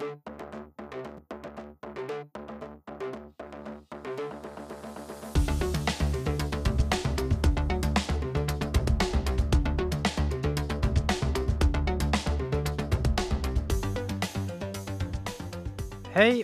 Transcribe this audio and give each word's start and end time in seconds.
Hei 0.00 0.06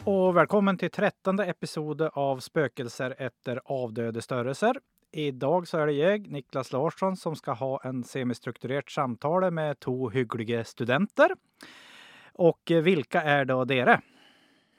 og 0.04 0.34
velkommen 0.36 0.77
til 0.77 0.91
13. 0.93 1.41
episode 1.41 2.11
av 2.12 2.43
Spøkelser 2.45 3.16
etter 3.16 3.62
avdøde 3.64 4.20
størrelser. 4.20 4.77
I 5.16 5.30
dag 5.32 5.64
så 5.64 5.80
er 5.80 5.86
det 5.88 5.96
jeg, 5.96 6.29
Niklas 6.29 6.75
Larsson, 6.77 7.16
som 7.16 7.32
skal 7.32 7.57
ha 7.62 7.73
en 7.88 8.04
semistrukturert 8.04 8.93
samtale 8.93 9.48
med 9.48 9.80
to 9.80 10.11
hyggelige 10.12 10.61
studenter. 10.68 11.32
Og 12.37 12.73
hvilke 12.84 13.23
er 13.24 13.47
da 13.48 13.62
dere? 13.69 14.01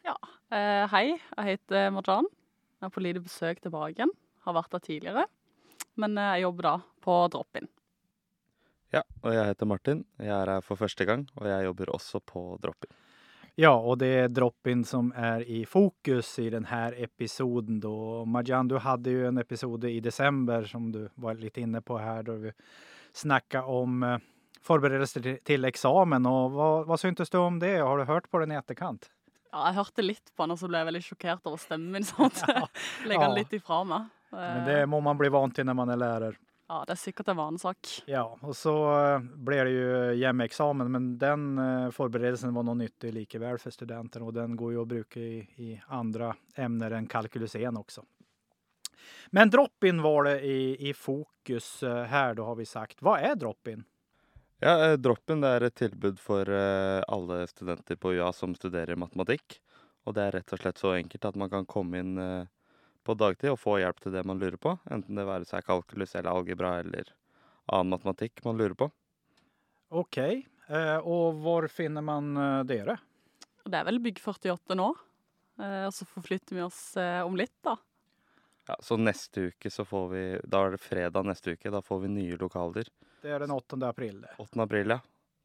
Ja, 0.05 0.16
eh, 0.54 0.86
hei. 0.94 1.05
Jeg 1.18 1.45
heter 1.58 1.90
Marjan. 1.95 2.27
Jeg 2.77 2.86
er 2.86 2.94
på 2.94 3.02
lite 3.02 3.23
besøk 3.23 3.62
til 3.64 3.73
Bergen. 3.73 4.14
Har 4.45 4.54
vært 4.54 4.76
der 4.76 4.84
tidligere. 4.86 5.26
Men 5.98 6.17
eh, 6.17 6.36
jeg 6.38 6.45
jobber 6.45 6.70
da 6.70 6.76
på 7.02 7.17
drop-in. 7.34 7.67
Ja, 8.94 9.02
og 9.23 9.34
jeg 9.34 9.50
heter 9.50 9.67
Martin. 9.67 10.05
Jeg 10.22 10.31
er 10.31 10.54
her 10.54 10.64
for 10.64 10.80
første 10.80 11.04
gang, 11.05 11.26
og 11.36 11.50
jeg 11.50 11.66
jobber 11.66 11.91
også 11.98 12.22
på 12.23 12.45
drop-in. 12.64 12.94
Ja, 13.58 13.73
og 13.73 13.98
det 14.03 14.12
er 14.14 14.30
drop-in 14.30 14.84
som 14.86 15.09
er 15.17 15.42
i 15.42 15.64
fokus 15.66 16.30
i 16.39 16.52
denne 16.53 16.92
episoden. 16.94 17.81
Da. 17.81 17.89
Marjan, 18.30 18.70
du 18.70 18.78
hadde 18.78 19.16
jo 19.16 19.26
en 19.31 19.42
episode 19.42 19.89
i 19.89 20.00
desember 20.00 20.70
som 20.70 20.92
du 20.94 21.08
var 21.17 21.42
litt 21.42 21.58
inne 21.58 21.81
på 21.81 21.98
her, 21.98 22.22
da 22.28 22.38
vi 22.38 22.53
snakket 23.17 23.66
om 23.66 24.03
eh, 24.05 24.22
forberedelser 24.67 25.39
til, 25.48 25.67
eksamen. 25.70 26.27
Og 26.30 26.55
hva, 26.55 26.71
hva 26.88 26.98
syntes 26.99 27.31
du 27.34 27.39
om 27.41 27.62
det? 27.63 27.77
Har 27.81 27.99
du 27.99 28.09
hørt 28.09 28.30
på 28.31 28.44
den 28.44 28.53
i 28.53 28.59
etterkant? 28.59 29.09
Ja, 29.53 29.70
jeg 29.70 29.78
hørte 29.80 30.03
litt 30.03 30.33
på 30.36 30.44
den, 30.44 30.53
og 30.53 30.59
så 30.59 30.69
ble 30.69 30.81
jeg 30.81 30.89
veldig 30.92 31.05
sjokkert 31.05 31.47
over 31.50 31.61
stemmen 31.61 31.95
min. 31.95 32.08
sånn 32.09 32.28
at 32.28 32.44
jeg 32.44 33.08
legger 33.09 33.30
den 33.30 33.39
litt 33.39 33.55
ifra 33.58 33.81
meg. 33.88 34.11
Men 34.36 34.67
det 34.67 34.81
må 34.92 35.00
man 35.02 35.17
bli 35.19 35.31
vant 35.31 35.55
til 35.55 35.67
når 35.67 35.80
man 35.80 35.94
er 35.95 36.03
lærer. 36.03 36.38
Ja, 36.67 36.81
det 36.83 36.97
er 36.97 37.00
sikkert 37.00 37.30
en 37.31 37.38
vanesak. 37.39 37.89
Ja, 38.11 38.25
og 38.27 38.52
så 38.59 38.73
eh, 38.92 39.27
ble 39.47 39.61
det 39.64 39.72
jo 39.72 40.00
hjemmeeksamen, 40.19 40.89
men 40.92 41.05
den 41.20 41.45
eh, 41.64 41.86
forberedelsen 41.95 42.52
var 42.52 42.66
noe 42.67 42.75
nyttig 42.75 43.14
likevel 43.16 43.55
for 43.61 43.72
studenter, 43.72 44.25
og 44.27 44.36
den 44.36 44.58
går 44.59 44.73
jo 44.75 44.83
å 44.83 44.89
bruke 44.89 45.22
i, 45.23 45.45
i 45.64 45.70
andre 45.95 46.33
emner 46.59 46.97
enn 46.97 47.08
kalkulus 47.08 47.55
1 47.55 47.80
også. 47.80 48.03
Men 49.31 49.52
drop-in 49.53 50.03
var 50.03 50.27
det 50.27 50.42
i, 50.44 50.89
i 50.89 50.94
fokus 50.94 51.83
eh, 51.88 52.03
her, 52.11 52.36
da 52.36 52.49
har 52.49 52.59
vi 52.59 52.67
sagt. 52.67 52.99
Hva 52.99 53.16
er 53.23 53.39
drop-in? 53.39 53.88
Ja, 54.59 54.73
eh, 54.86 54.97
Drop-in 54.97 55.41
det 55.44 55.50
er 55.53 55.66
et 55.67 55.75
tilbud 55.77 56.19
for 56.22 56.50
eh, 56.50 57.02
alle 57.13 57.44
studenter 57.50 57.97
på 58.02 58.16
UiA 58.16 58.31
som 58.33 58.55
studerer 58.58 58.97
matematikk. 58.97 59.59
Og 60.08 60.16
det 60.17 60.23
er 60.23 60.38
rett 60.39 60.53
og 60.55 60.61
slett 60.61 60.81
så 60.81 60.95
enkelt 60.95 61.27
at 61.30 61.38
man 61.38 61.52
kan 61.52 61.67
komme 61.69 62.02
inn 62.02 62.17
eh, 62.17 62.47
på 63.05 63.14
dagtid 63.19 63.52
og 63.53 63.59
få 63.61 63.77
hjelp 63.83 64.02
til 64.02 64.16
det 64.16 64.23
man 64.25 64.41
lurer 64.41 64.58
på. 64.58 64.73
Enten 64.89 65.19
det 65.19 65.27
være 65.27 65.45
seg 65.45 65.66
kalkulus 65.67 66.16
eller 66.16 66.33
algebra 66.33 66.80
eller 66.81 67.11
annen 67.69 67.94
matematikk 67.94 68.41
man 68.47 68.58
lurer 68.58 68.73
på. 68.80 68.89
OK, 69.94 70.17
eh, 70.23 70.97
og 71.05 71.38
hvor 71.44 71.67
finner 71.71 72.03
man 72.03 72.33
dere? 72.67 72.97
Det 73.67 73.77
er 73.77 73.86
vel 73.88 74.02
bygg 74.02 74.23
48 74.23 74.80
nå. 74.80 74.89
Eh, 75.61 75.83
Og 75.86 75.94
så 75.94 76.08
forflytter 76.09 76.58
vi 76.58 76.66
oss 76.66 76.81
om 76.97 77.38
litt, 77.38 77.55
da. 77.66 77.77
Ja, 78.67 78.75
Så 78.81 78.97
neste 78.99 79.52
uke 79.52 79.69
så 79.71 79.86
får 79.88 80.09
vi 80.11 80.23
Da 80.44 80.66
er 80.66 80.73
det 80.73 80.81
fredag 80.83 81.30
neste 81.30 81.53
uke. 81.53 81.71
Da 81.71 81.80
får 81.86 82.02
vi 82.03 82.16
nye 82.16 82.39
lokaler. 82.42 82.89
Det 83.22 83.32
er 83.34 83.40
den 83.46 83.52
8. 83.54 83.80
april. 83.88 84.22
det. 84.22 84.34
8. 84.40 84.62
april, 84.64 84.94
ja. 84.96 85.00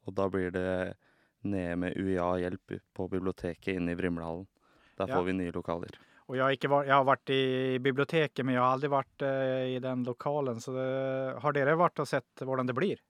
Og 0.06 0.14
da 0.18 0.28
blir 0.28 0.50
det 0.54 0.94
nede 1.42 1.76
med 1.78 1.96
UiA-hjelp 1.98 2.78
på 2.94 3.08
biblioteket 3.10 3.76
inne 3.76 3.92
i 3.94 3.98
Vrimlehallen. 3.98 4.46
Der 4.98 5.08
Ja. 5.08 5.16
får 5.16 5.24
vi 5.24 5.32
nye 5.32 5.52
lokaler. 5.52 5.94
Og 6.28 6.36
jeg 6.36 6.42
har, 6.44 6.52
ikke 6.54 6.68
vært, 6.70 6.86
jeg 6.86 6.94
har 6.94 7.04
vært 7.04 7.30
i 7.34 7.78
biblioteket, 7.82 8.44
men 8.44 8.54
jeg 8.54 8.62
har 8.62 8.74
aldri 8.76 8.88
vært 8.88 9.22
eh, 9.26 9.76
i 9.76 9.78
den 9.82 10.04
lokalen. 10.04 10.60
Så 10.60 10.72
det, 10.72 11.40
har 11.42 11.52
dere 11.52 11.76
vært 11.76 11.98
og 12.00 12.06
sett 12.08 12.44
hvordan 12.44 12.66
det 12.66 12.74
blir? 12.76 13.00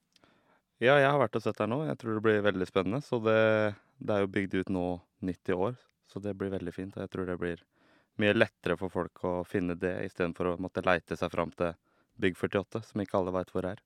Ja, 0.80 0.96
jeg 0.98 1.10
har 1.10 1.18
vært 1.20 1.36
og 1.36 1.42
sett 1.44 1.58
der 1.58 1.68
nå. 1.70 1.84
Jeg 1.86 1.98
tror 1.98 2.14
det 2.16 2.22
blir 2.24 2.42
veldig 2.42 2.66
spennende. 2.66 3.02
Så 3.04 3.20
det, 3.22 3.74
det 4.00 4.16
er 4.16 4.24
jo 4.24 4.32
bygd 4.32 4.54
ut 4.54 4.72
nå 4.74 4.86
90 5.22 5.54
år, 5.54 5.76
så 6.10 6.22
det 6.24 6.34
blir 6.40 6.50
veldig 6.50 6.74
fint. 6.74 6.96
Og 6.96 7.04
jeg 7.04 7.10
tror 7.12 7.26
det 7.28 7.38
blir 7.38 7.62
mye 8.18 8.34
lettere 8.34 8.76
for 8.80 8.90
folk 8.92 9.22
å 9.28 9.44
finne 9.46 9.76
det, 9.78 9.94
istedenfor 10.08 10.54
å 10.54 10.58
måtte 10.60 10.82
leite 10.84 11.16
seg 11.16 11.30
fram 11.32 11.52
til 11.56 11.74
Bygg 12.20 12.36
48, 12.36 12.82
som 12.84 13.00
ikke 13.00 13.16
alle 13.20 13.32
veit 13.32 13.52
hvor 13.54 13.64
er. 13.64 13.78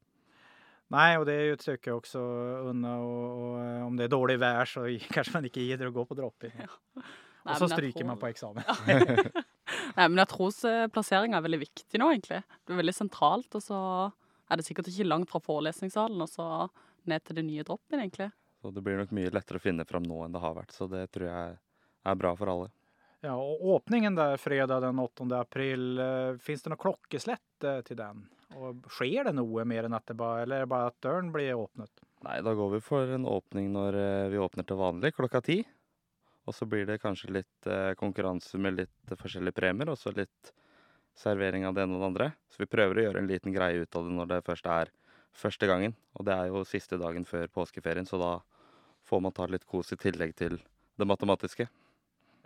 Nei, 0.94 1.16
og 1.18 1.24
det 1.26 1.34
uttrykker 1.56 1.90
jeg 1.90 1.98
også 1.98 2.20
unna, 2.70 2.92
og, 3.02 3.24
og 3.42 3.54
eh, 3.58 3.80
om 3.88 3.96
det 3.98 4.06
er 4.06 4.12
dårlig 4.12 4.36
vær, 4.42 4.68
så 4.70 4.84
kanskje 5.16 5.34
man 5.34 5.48
ikke 5.48 5.64
gidder 5.66 5.90
å 5.90 5.96
gå 5.96 6.04
på 6.06 6.18
dropping. 6.18 6.54
Ja. 6.62 6.70
Nei, 7.46 7.54
Og 7.54 7.62
så 7.62 7.68
stryker 7.70 8.00
tror- 8.02 8.10
man 8.12 8.20
på 8.22 8.30
eksamen. 8.30 8.62
Nei, 9.96 10.06
men 10.06 10.20
jeg 10.22 10.30
tror 10.30 10.54
plassering 10.94 11.34
er 11.34 11.44
veldig 11.44 11.60
viktig 11.62 12.00
nå, 12.02 12.10
egentlig. 12.14 12.40
Det 12.66 12.74
er 12.74 12.80
veldig 12.82 12.94
sentralt, 12.94 13.58
og 13.58 13.62
så 13.64 13.78
er 14.46 14.58
det 14.58 14.66
sikkert 14.66 14.90
ikke 14.90 15.06
langt 15.08 15.30
fra 15.30 15.42
forelesningssalen 15.42 16.22
og 16.22 16.30
så 16.30 16.46
ned 17.10 17.22
til 17.26 17.38
det 17.38 17.46
nye 17.46 17.64
drop-in, 17.66 18.02
egentlig. 18.02 18.30
Så 18.62 18.70
det 18.74 18.82
blir 18.82 18.98
nok 18.98 19.12
mye 19.14 19.30
lettere 19.34 19.60
å 19.60 19.62
finne 19.62 19.86
fram 19.86 20.06
nå 20.06 20.24
enn 20.24 20.34
det 20.34 20.42
har 20.42 20.54
vært. 20.56 20.74
Så 20.74 20.88
det 20.90 21.04
tror 21.14 21.28
jeg 21.28 21.56
er 22.06 22.18
bra 22.18 22.32
for 22.38 22.50
alle. 22.50 22.70
Ja, 23.24 23.34
og 23.34 23.62
åpningen 23.76 24.14
der 24.18 24.36
fredag 24.38 24.82
den 24.84 24.98
8. 25.02 25.26
april, 25.38 25.86
uh, 25.98 26.38
fins 26.42 26.62
det 26.62 26.70
noe 26.70 26.80
klokkeslett 26.80 27.64
eh, 27.66 27.80
til 27.86 27.98
den? 27.98 28.26
Og 28.56 28.86
skjer 28.96 29.28
det 29.28 29.34
noe 29.36 29.64
mer 29.68 29.86
enn 29.86 29.96
at 29.96 30.06
det 30.08 30.16
bare, 30.18 30.44
eller 30.46 30.64
er 30.64 30.70
bare 30.70 30.90
at 30.90 30.98
døren 31.04 31.28
blir 31.34 31.58
åpnet? 31.58 32.04
Nei, 32.24 32.38
da 32.42 32.54
går 32.56 32.76
vi 32.76 32.82
for 32.84 33.10
en 33.12 33.26
åpning 33.28 33.68
når 33.74 33.98
eh, 34.00 34.28
vi 34.32 34.40
åpner 34.40 34.66
til 34.66 34.80
vanlig, 34.80 35.12
klokka 35.16 35.42
ti. 35.44 35.60
Og 36.46 36.54
så 36.54 36.68
blir 36.70 36.86
det 36.88 37.00
kanskje 37.02 37.34
litt 37.34 37.68
eh, 37.68 37.92
konkurranse 37.98 38.58
med 38.62 38.78
litt 38.80 39.16
forskjellige 39.20 39.56
premier, 39.56 39.90
og 39.92 39.98
så 40.00 40.14
litt 40.16 40.52
servering 41.16 41.66
av 41.66 41.74
det 41.76 41.84
ene 41.84 41.96
og 41.96 42.02
det 42.02 42.10
andre. 42.10 42.28
Så 42.52 42.62
vi 42.62 42.70
prøver 42.70 42.98
å 42.98 43.06
gjøre 43.08 43.22
en 43.22 43.30
liten 43.30 43.54
greie 43.54 43.82
ut 43.82 43.98
av 43.98 44.06
det 44.06 44.16
når 44.16 44.30
det 44.32 44.44
først 44.46 44.70
er 44.72 44.92
første 45.36 45.68
gangen. 45.68 45.96
Og 46.16 46.28
det 46.28 46.36
er 46.36 46.52
jo 46.52 46.64
siste 46.68 47.00
dagen 47.00 47.28
før 47.28 47.50
påskeferien, 47.52 48.08
så 48.08 48.20
da 48.20 48.32
får 49.06 49.22
man 49.22 49.34
ta 49.36 49.46
litt 49.50 49.66
kos 49.68 49.92
i 49.92 50.00
tillegg 50.00 50.34
til 50.38 50.58
det 50.96 51.08
matematiske. 51.08 51.68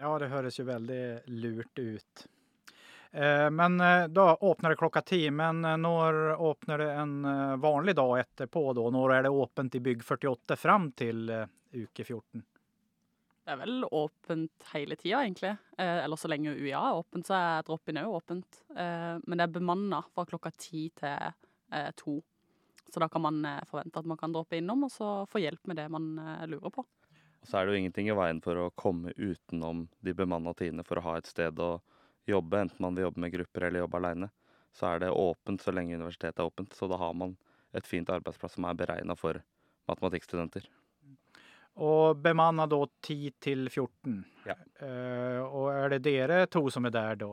Ja, 0.01 0.13
det 0.19 0.31
høres 0.33 0.57
jo 0.59 0.65
veldig 0.69 1.03
lurt 1.29 1.81
ut. 1.81 2.27
Eh, 3.13 3.51
men 3.51 3.81
eh, 3.81 4.09
da 4.09 4.35
åpner 4.35 4.71
det 4.71 4.77
klokka 4.77 5.03
ti, 5.03 5.31
men 5.31 5.65
eh, 5.65 5.77
når 5.77 6.41
åpner 6.41 6.79
det 6.79 6.93
en 6.93 7.23
vanlig 7.61 7.97
dag 7.97 8.19
etterpå 8.21 8.73
da? 8.73 8.87
Når 8.91 9.15
er 9.15 9.27
det 9.27 9.35
åpent 9.35 9.75
i 9.75 9.83
bygg 9.83 10.05
48 10.07 10.57
fram 10.57 10.93
til 10.93 11.27
uke 11.73 12.05
14? 12.05 12.45
Det 13.41 13.57
er 13.57 13.59
vel 13.59 13.85
åpent 13.85 14.67
hele 14.75 14.95
tida, 14.95 15.25
egentlig. 15.25 15.57
Eller 15.81 16.19
så 16.21 16.29
lenge 16.31 16.53
UiA 16.55 16.79
er 16.79 16.99
åpent, 17.01 17.27
så 17.27 17.35
er 17.35 17.65
drop-in 17.67 17.99
òg 17.99 18.19
åpent. 18.21 18.61
Eh, 18.77 19.17
men 19.25 19.41
det 19.41 19.49
er 19.49 19.57
bemanna 19.59 20.05
fra 20.15 20.27
klokka 20.29 20.53
ti 20.55 20.87
til 20.95 21.33
to. 21.99 22.17
Så 22.91 22.99
da 22.99 23.07
kan 23.07 23.23
man 23.23 23.45
forvente 23.71 23.99
at 23.99 24.07
man 24.11 24.19
kan 24.19 24.33
droppe 24.35 24.59
innom 24.59 24.83
og 24.87 24.91
så 24.91 25.09
få 25.31 25.39
hjelp 25.39 25.69
med 25.71 25.79
det 25.79 25.85
man 25.95 26.09
lurer 26.51 26.73
på. 26.75 26.83
Og 26.83 27.47
så 27.47 27.59
er 27.59 27.67
det 27.67 27.75
jo 27.75 27.83
ingenting 27.85 28.11
i 28.11 28.17
veien 28.19 28.41
for 28.43 28.59
å 28.59 28.73
komme 28.75 29.15
utenom 29.15 29.85
de 30.03 30.15
bemanna 30.19 30.51
tidene 30.59 30.83
for 30.87 30.99
å 30.99 31.05
ha 31.07 31.15
et 31.21 31.31
sted 31.31 31.63
å 31.63 31.77
jobbe, 32.35 32.65
enten 32.65 32.83
man 32.85 32.97
vil 32.97 33.09
jobbe 33.09 33.25
med 33.25 33.33
grupper 33.35 33.67
eller 33.69 33.85
jobbe 33.85 34.01
aleine. 34.01 34.31
Så 34.73 34.87
er 34.87 35.03
det 35.03 35.11
åpent 35.11 35.63
så 35.63 35.75
lenge 35.75 35.97
universitetet 35.99 36.39
er 36.39 36.51
åpent, 36.51 36.75
så 36.75 36.89
da 36.91 36.99
har 37.01 37.15
man 37.15 37.37
et 37.77 37.87
fint 37.87 38.11
arbeidsplass 38.11 38.57
som 38.57 38.67
er 38.67 38.79
beregna 38.79 39.17
for 39.19 39.41
matematikkstudenter. 39.91 40.67
Og 41.81 42.19
bemanna 42.23 42.67
da 42.71 42.81
10 43.07 43.31
til 43.43 43.69
14. 43.71 44.21
Ja. 44.49 44.57
Uh, 44.83 45.41
og 45.47 45.67
er 45.73 45.95
det 45.95 46.03
dere 46.07 46.45
to 46.51 46.67
som 46.73 46.87
er 46.89 46.95
der 46.95 47.21
da? 47.21 47.31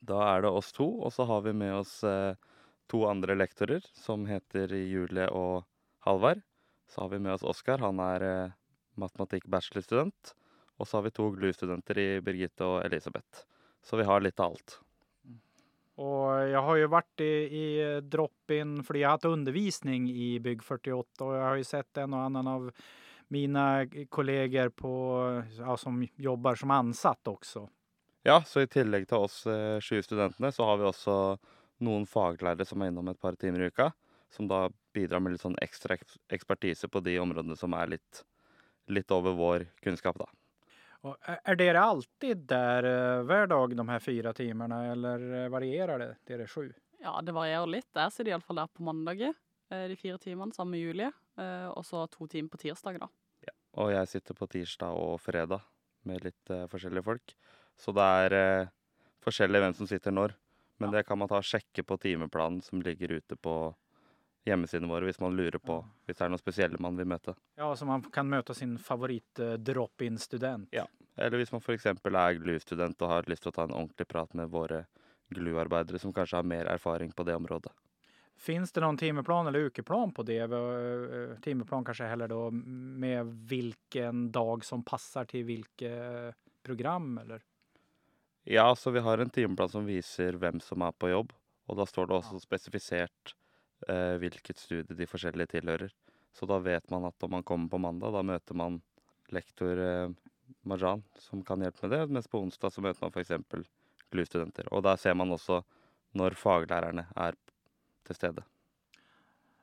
Da 0.00 0.20
er 0.34 0.44
det 0.44 0.52
oss 0.60 0.72
to, 0.74 0.88
og 1.04 1.12
så 1.14 1.26
har 1.28 1.44
vi 1.46 1.54
med 1.56 1.74
oss 1.78 2.00
uh, 2.04 2.34
to 2.90 3.04
andre 3.08 3.36
lektorer 3.38 3.84
som 3.96 4.26
heter 4.28 4.72
Julie 4.74 5.28
og 5.30 5.64
Halvard. 6.06 6.42
Så 6.90 7.04
har 7.04 7.12
vi 7.14 7.22
med 7.22 7.36
oss 7.36 7.46
Oskar, 7.46 7.82
han 7.84 8.02
er 8.02 8.26
uh, 8.26 8.56
matematikk-bachelorstudent. 9.00 10.34
Og 10.80 10.88
så 10.88 10.96
har 10.96 11.06
vi 11.06 11.14
to 11.14 11.28
GLU-studenter 11.36 11.98
i 12.00 12.08
Birgitte 12.24 12.66
og 12.66 12.80
Elisabeth. 12.86 13.44
Så 13.84 13.96
vi 13.96 14.06
har 14.08 14.22
litt 14.22 14.40
av 14.40 14.54
alt. 14.54 14.78
Og 16.00 16.48
jeg 16.48 16.62
har 16.64 16.78
jo 16.80 16.88
vært 16.92 17.22
i, 17.24 17.32
i 17.60 17.66
drop-in 18.00 18.78
fordi 18.86 19.02
jeg 19.02 19.08
har 19.08 19.18
hatt 19.18 19.28
undervisning 19.28 20.08
i 20.08 20.30
bygg 20.40 20.62
48, 20.64 21.26
og 21.26 21.34
jeg 21.36 21.44
har 21.44 21.60
jo 21.60 21.68
sett 21.68 22.00
en 22.00 22.16
og 22.16 22.24
annen 22.28 22.48
av 22.48 22.70
mine 23.30 23.64
kolleger 24.10 24.72
på, 24.74 24.92
ja, 25.58 25.76
som 25.78 26.00
jobber 26.16 26.56
som 26.58 26.72
ansatt 26.74 27.30
også. 27.30 27.66
Ja, 28.26 28.40
så 28.46 28.64
i 28.64 28.68
tillegg 28.68 29.06
til 29.08 29.26
oss 29.26 29.42
eh, 29.48 29.78
sju 29.80 30.00
studentene, 30.04 30.50
så 30.52 30.66
har 30.68 30.80
vi 30.80 30.88
også 30.88 31.14
noen 31.84 32.08
faglærere 32.08 32.66
som 32.68 32.82
er 32.82 32.90
innom 32.90 33.08
et 33.12 33.20
par 33.20 33.38
timer 33.40 33.64
i 33.64 33.70
uka. 33.70 33.90
Som 34.30 34.48
da 34.50 34.66
bidrar 34.94 35.22
med 35.22 35.34
litt 35.34 35.44
sånn 35.44 35.58
ekstra 35.62 35.96
ekspertise 36.30 36.88
på 36.88 37.00
de 37.02 37.16
områdene 37.22 37.56
som 37.58 37.74
er 37.74 37.96
litt, 37.96 38.24
litt 38.92 39.10
over 39.14 39.34
vår 39.38 39.64
kunnskap, 39.82 40.20
da. 40.20 40.28
Og 41.06 41.16
er 41.24 41.56
det 41.56 41.70
alltid 41.80 42.42
der 42.50 42.84
eh, 42.84 43.22
hver 43.24 43.46
dag 43.48 43.76
de 43.76 43.86
her 43.88 44.02
fire 44.04 44.32
timmarna 44.36 44.82
eller 44.92 45.22
varierar 45.48 45.54
varierer 45.54 46.02
det? 46.02 46.10
Dere 46.28 46.46
sju? 46.50 46.66
Ja, 47.00 47.14
det 47.24 47.32
varierer 47.32 47.70
litt. 47.72 47.88
Jeg 47.96 48.12
sitter 48.12 48.34
iallfall 48.34 48.60
der 48.60 48.68
på 48.68 48.84
mandager, 48.84 49.32
eh, 49.72 49.86
de 49.88 49.96
fire 49.96 50.18
timene 50.20 50.52
sammen 50.52 50.76
med 50.76 50.84
Julie. 50.84 51.12
eh, 51.38 51.68
Og 51.72 51.84
så 51.88 52.04
to 52.10 52.26
timer 52.26 52.52
på 52.52 52.60
tirsdag, 52.60 53.00
da. 53.00 53.08
Og 53.78 53.92
jeg 53.94 54.08
sitter 54.10 54.34
på 54.34 54.48
tirsdag 54.50 54.96
og 54.98 55.20
fredag 55.22 55.62
med 56.08 56.24
litt 56.24 56.50
eh, 56.50 56.66
forskjellige 56.66 57.06
folk. 57.06 57.34
Så 57.78 57.94
det 57.94 58.06
er 58.24 58.36
eh, 58.36 58.70
forskjellig 59.24 59.60
hvem 59.62 59.76
som 59.78 59.86
sitter 59.86 60.10
når. 60.10 60.34
Men 60.80 60.90
det 60.90 61.04
kan 61.06 61.18
man 61.20 61.28
ta 61.28 61.38
og 61.38 61.44
sjekke 61.46 61.84
på 61.84 61.98
timeplanen 62.00 62.62
som 62.64 62.80
ligger 62.80 63.18
ute 63.20 63.36
på 63.36 63.54
hjemmesidene 64.48 64.88
våre 64.90 65.08
hvis 65.08 65.20
man 65.20 65.36
lurer 65.36 65.60
på 65.60 65.80
hvis 66.06 66.18
det 66.18 66.24
er 66.24 66.32
noen 66.32 66.40
spesielle 66.40 66.80
man 66.80 66.96
vil 66.98 67.08
møte. 67.10 67.34
Ja, 67.60 67.68
så 67.76 67.88
man 67.88 68.04
kan 68.12 68.30
møte 68.30 68.56
sin 68.56 68.78
favoritt-drop-in-student. 68.80 70.70
Ja. 70.76 70.86
Eller 71.20 71.42
hvis 71.42 71.52
man 71.52 71.60
f.eks. 71.60 71.86
er 71.90 72.40
GLU-student 72.40 73.02
og 73.04 73.12
har 73.12 73.28
lyst 73.30 73.44
til 73.44 73.52
å 73.52 73.56
ta 73.58 73.66
en 73.68 73.76
ordentlig 73.76 74.08
prat 74.08 74.32
med 74.38 74.50
våre 74.52 74.86
GLU-arbeidere 75.34 76.00
som 76.00 76.14
kanskje 76.14 76.40
har 76.40 76.48
mer 76.48 76.70
erfaring 76.70 77.12
på 77.12 77.26
det 77.28 77.36
området. 77.36 77.72
Finns 78.40 78.72
det 78.72 78.80
noen 78.80 78.96
timeplan 78.96 79.50
eller 79.50 79.68
ukeplan 79.68 80.14
på 80.16 80.24
det? 80.24 80.38
Eh, 80.40 81.34
Timeplan 81.44 81.84
kanskje 81.84 82.08
heller 82.08 82.30
da 82.30 82.46
med 82.50 83.34
hvilken 83.50 84.30
dag 84.32 84.64
som 84.64 84.84
passer 84.86 85.28
til 85.28 85.44
hvilket 85.44 86.38
program 86.64 87.18
eller? 87.20 87.44
Ja, 88.48 88.74
så 88.74 88.90
vi 88.90 89.02
har 89.04 89.20
en 89.20 89.30
timeplan 89.30 89.68
som 89.68 89.84
viser 89.84 90.40
hvem 90.40 90.62
som 90.64 90.80
er 90.82 90.96
på 90.96 91.10
jobb, 91.12 91.34
og 91.68 91.76
da 91.76 91.84
står 91.86 92.08
det 92.08 92.16
også 92.16 92.40
spesifisert 92.40 93.34
eh, 93.34 93.39
hvilket 93.88 94.58
studie 94.60 94.96
de 94.96 95.06
forskjellige 95.08 95.54
tilhører. 95.56 95.92
Så 96.32 96.46
da 96.46 96.58
vet 96.58 96.90
man 96.90 97.04
at 97.08 97.22
om 97.22 97.30
man 97.30 97.42
kommer 97.42 97.68
på 97.68 97.78
mandag, 97.78 98.12
da 98.14 98.22
møter 98.22 98.54
man 98.54 98.80
lektor 99.34 99.78
eh, 99.78 100.10
Marjan, 100.62 101.02
som 101.18 101.42
kan 101.44 101.62
hjelpe 101.62 101.86
med 101.86 101.96
det, 101.96 102.06
mens 102.06 102.28
på 102.28 102.40
onsdag 102.42 102.72
så 102.74 102.82
møter 102.84 103.04
man 103.04 103.14
f.eks. 103.14 103.66
GLU-studenter. 104.10 104.70
Og 104.74 104.82
der 104.86 104.98
ser 104.98 105.14
man 105.14 105.30
også 105.30 105.60
når 106.18 106.34
faglærerne 106.38 107.06
er 107.16 107.38
til 108.06 108.18
stede. 108.18 108.46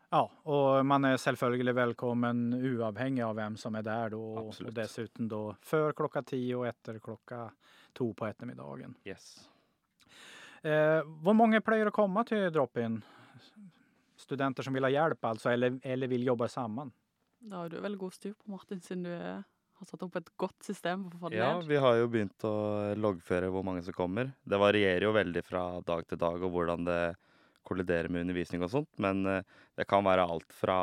Ja, 0.08 0.22
og 0.48 0.86
man 0.88 1.04
er 1.04 1.18
selvfølgelig 1.20 1.74
velkommen 1.76 2.54
uavhengig 2.56 3.26
av 3.26 3.34
hvem 3.36 3.58
som 3.60 3.76
er 3.76 3.84
der 3.84 4.14
da. 4.16 4.22
Absolutt. 4.40 4.72
Og 4.72 4.78
dessuten 4.78 5.28
da 5.28 5.42
før 5.68 5.92
klokka 5.98 6.24
ti 6.30 6.40
og 6.56 6.64
etter 6.70 7.02
klokka 7.04 7.50
to 7.98 8.14
på 8.16 8.30
ettermiddagen. 8.30 8.96
Yes. 9.08 9.50
Eh, 10.64 11.04
hvor 11.04 11.36
mange 11.36 11.60
pleier 11.64 11.92
å 11.92 11.96
komme 11.96 12.24
til 12.28 12.48
drop-in? 12.56 13.02
Studenter 14.28 14.66
som 14.68 14.76
vil 14.76 14.88
ha 14.88 14.92
hjelp 14.92 15.30
altså, 15.30 15.52
eller, 15.56 15.78
eller 15.88 16.12
vil 16.12 16.26
jobbe 16.28 16.50
sammen? 16.52 16.92
Da 17.40 17.64
har 17.64 17.70
du 17.72 17.78
vel 17.82 17.96
god 18.00 18.16
styr 18.16 18.34
på, 18.34 18.50
Martin, 18.52 18.82
siden 18.84 19.06
du 19.08 19.14
eh, 19.14 19.46
har 19.78 19.88
satt 19.88 20.04
opp 20.04 20.18
et 20.20 20.32
godt 20.42 20.66
system 20.66 21.06
for 21.06 21.18
å 21.18 21.22
få 21.22 21.32
det 21.32 21.40
Ja, 21.40 21.54
ned. 21.60 21.70
vi 21.70 21.80
har 21.82 22.00
jo 22.00 22.10
begynt 22.12 22.48
å 22.50 22.56
loggføre 22.98 23.52
hvor 23.54 23.66
mange 23.68 23.84
som 23.86 23.96
kommer. 23.96 24.34
Det 24.44 24.60
varierer 24.60 25.06
jo 25.06 25.14
veldig 25.16 25.44
fra 25.46 25.64
dag 25.86 26.04
til 26.10 26.20
dag 26.22 26.44
og 26.44 26.54
hvordan 26.56 26.88
det 26.88 27.02
kolliderer 27.68 28.10
med 28.10 28.26
undervisning 28.26 28.64
og 28.64 28.72
sånt, 28.74 28.92
men 29.04 29.26
eh, 29.30 29.56
det 29.78 29.88
kan 29.88 30.06
være 30.08 30.26
alt 30.28 30.54
fra 30.56 30.80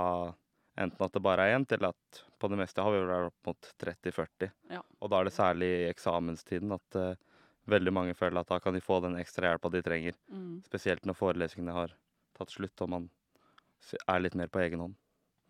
enten 0.81 1.07
at 1.07 1.15
det 1.15 1.23
bare 1.23 1.47
er 1.49 1.57
én, 1.57 1.67
til 1.69 1.85
at 1.87 2.25
på 2.41 2.51
det 2.51 2.59
meste 2.59 2.83
har 2.83 2.93
vi 2.93 3.03
vel 3.07 3.29
opp 3.31 3.49
mot 3.49 3.69
30-40. 3.81 4.51
Ja. 4.75 4.81
Og 5.01 5.11
da 5.11 5.21
er 5.21 5.29
det 5.29 5.35
særlig 5.37 5.69
i 5.71 5.91
eksamenstiden 5.91 6.75
at 6.75 6.99
uh, 6.99 7.15
veldig 7.71 7.93
mange 7.95 8.17
føler 8.19 8.43
at 8.43 8.51
da 8.51 8.59
kan 8.61 8.75
de 8.75 8.83
få 8.85 8.99
den 9.05 9.15
ekstra 9.21 9.53
hjelpa 9.53 9.71
de 9.73 9.83
trenger. 9.87 10.19
Mm. 10.33 10.57
Spesielt 10.67 11.07
når 11.07 11.19
forelesningene 11.19 11.77
har 11.77 11.95
tatt 12.37 12.53
slutt 12.53 12.83
og 12.85 12.91
man 12.91 13.07
er 13.93 14.23
litt 14.23 14.37
mer 14.39 14.53
på 14.53 14.63
egen 14.65 14.81
hånd. 14.81 14.95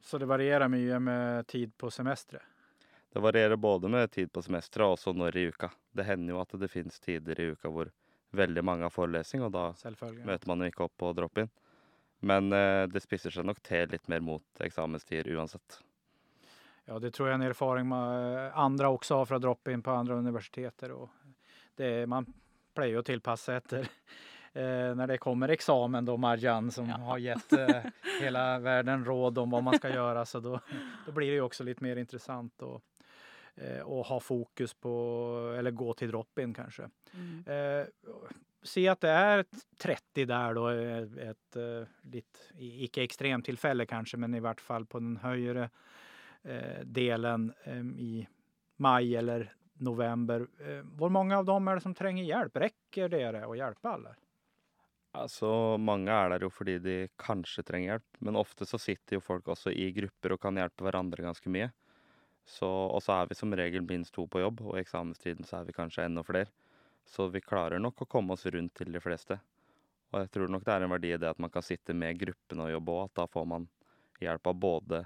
Så 0.05 0.19
det 0.21 0.29
varierer 0.29 0.69
mye 0.69 0.99
med 1.01 1.47
tid 1.49 1.73
på 1.81 1.91
semesteret? 1.91 2.45
Det 3.15 3.23
varierer 3.23 3.57
både 3.57 3.89
med 3.89 4.11
tid 4.11 4.33
på 4.35 4.43
semesteret 4.43 4.85
og 4.89 4.97
også 4.97 5.13
når 5.15 5.37
i 5.39 5.45
uka. 5.55 5.69
Det 5.95 6.05
hender 6.09 6.35
jo 6.35 6.41
at 6.43 6.57
det 6.59 6.69
finnes 6.69 6.99
tider 7.01 7.39
i 7.41 7.53
uka 7.55 7.71
hvor 7.71 7.93
veldig 8.35 8.65
mange 8.67 8.83
har 8.83 8.91
forelesning, 8.91 9.45
og 9.47 9.53
da 9.55 9.69
møter 10.27 10.51
man 10.51 10.65
jo 10.65 10.71
ikke 10.73 10.89
opp 10.89 10.97
på 10.99 11.13
drop-in. 11.15 11.51
Men 12.27 12.51
eh, 12.53 12.85
det 12.91 13.05
spisser 13.05 13.31
seg 13.31 13.47
nok 13.47 13.61
til 13.63 13.87
litt 13.93 14.09
mer 14.11 14.25
mot 14.25 14.65
eksamenstider 14.67 15.31
uansett. 15.37 15.79
Ja, 16.85 16.99
det 16.99 17.15
tror 17.15 17.29
jeg 17.29 17.37
er 17.37 17.41
en 17.41 17.49
erfaring 17.49 17.89
med 17.89 18.51
andre 18.61 18.91
også 18.93 19.23
har 19.23 19.29
fra 19.31 19.39
drop-in 19.41 19.83
på 19.85 19.95
andre 19.95 20.19
universiteter. 20.21 20.93
Og 20.93 21.09
det, 21.79 22.09
man 22.11 22.27
pleier 22.75 23.01
å 23.01 23.07
tilpasse 23.07 23.57
etter 23.57 23.89
eh, 24.55 24.93
når 24.97 25.07
det 25.15 25.19
kommer 25.23 25.53
eksamen, 25.55 26.05
da, 26.07 26.17
Marjan, 26.17 26.71
som 26.75 26.89
Ja. 26.89 26.97
har 27.11 27.19
gitt 27.23 27.53
eh, 27.59 27.91
hele 28.21 28.45
verden 28.65 29.05
råd 29.05 29.39
om 29.43 29.51
hva 29.55 29.63
man 29.63 29.79
skal 29.79 29.93
gjøre. 29.99 30.25
Så 30.27 30.41
da, 30.45 30.61
da 31.07 31.13
blir 31.13 31.31
det 31.35 31.41
jo 31.43 31.49
også 31.49 31.67
litt 31.69 31.81
mer 31.85 32.01
interessant 32.03 32.63
å, 32.67 32.81
eh, 33.57 33.83
å 33.85 34.03
ha 34.09 34.19
fokus 34.21 34.75
på, 34.75 34.95
eller 35.59 35.71
gå 35.77 35.95
til 35.99 36.11
drop-in, 36.15 36.55
kanskje. 36.55 36.89
Mm. 37.15 37.37
Eh, 37.47 38.33
si 38.65 38.87
at 38.89 39.01
det 39.05 39.11
er 39.13 39.43
30 39.85 40.27
der, 40.31 40.63
et 41.31 41.57
eh, 41.61 41.87
litt 42.15 42.47
i- 42.57 42.87
Ikke 42.87 43.03
ekstremtilfelle, 43.05 43.85
kanskje, 43.87 44.17
men 44.19 44.35
i 44.35 44.41
hvert 44.41 44.61
fall 44.61 44.87
på 44.87 44.99
den 45.03 45.19
høyere 45.21 45.69
eh, 46.45 46.81
delen 46.85 47.51
eh, 47.67 47.83
i 48.01 48.27
mai 48.79 49.15
eller 49.17 49.51
november. 49.85 50.47
Eh, 50.61 50.81
hvor 50.97 51.11
mange 51.13 51.37
av 51.37 51.45
dem 51.45 51.69
er 51.69 51.75
det 51.79 51.83
som 51.85 51.95
trenger 51.95 52.25
hjelp? 52.25 52.57
Rekker 52.63 53.09
dere 53.13 53.45
å 53.47 53.55
hjelpe 53.59 53.91
alle? 53.91 54.15
Altså, 55.15 55.49
mange 55.79 56.11
er 56.11 56.33
der 56.33 56.43
jo 56.43 56.51
fordi 56.51 56.81
de 56.83 56.95
kanskje 57.23 57.63
trenger 57.67 57.93
hjelp, 57.93 58.17
men 58.27 58.39
ofte 58.39 58.67
så 58.67 58.81
sitter 58.83 59.17
jo 59.19 59.23
folk 59.23 59.47
også 59.53 59.71
i 59.71 59.93
grupper 59.95 60.35
og 60.35 60.41
kan 60.43 60.59
hjelpe 60.59 60.87
hverandre 60.87 61.23
ganske 61.23 61.53
mye. 61.55 61.69
Så, 62.45 62.67
og 62.67 62.99
så 63.01 63.21
er 63.21 63.31
vi 63.31 63.39
som 63.39 63.55
regel 63.55 63.87
minst 63.87 64.13
to 64.17 64.27
på 64.29 64.43
jobb, 64.43 64.65
og 64.67 64.75
i 64.75 64.83
eksamenstiden 64.83 65.47
så 65.49 65.61
er 65.61 65.69
vi 65.69 65.77
kanskje 65.77 66.09
enda 66.09 66.25
flere. 66.27 66.51
Så 67.07 67.29
vi 67.31 67.45
klarer 67.45 67.79
nok 67.79 68.03
å 68.03 68.09
komme 68.11 68.35
oss 68.35 68.45
rundt 68.51 68.75
til 68.81 68.91
de 68.93 69.01
fleste. 69.01 69.39
Og 70.11 70.25
jeg 70.25 70.33
tror 70.35 70.51
nok 70.51 70.67
det 70.67 70.75
er 70.75 70.85
en 70.85 70.93
verdi 70.97 71.15
i 71.15 71.21
det 71.21 71.31
at 71.31 71.41
man 71.43 71.53
kan 71.53 71.65
sitte 71.65 71.95
med 71.95 72.19
gruppene 72.19 72.67
og 72.67 72.75
jobbe 72.75 72.99
òg, 72.99 73.07
at 73.07 73.17
da 73.23 73.29
får 73.31 73.49
man 73.55 73.69
hjelp 74.23 74.51
av 74.51 74.61
både 74.67 75.05